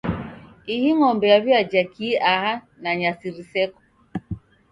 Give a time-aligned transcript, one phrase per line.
[0.73, 3.79] Ihi ng'ombe yaw'iaja kii aha, na nyasi riseko?